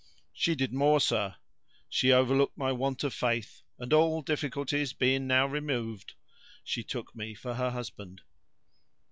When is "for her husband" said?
7.35-8.21